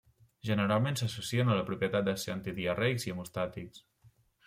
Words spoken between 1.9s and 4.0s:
de ser antidiarreics i hemostàtics.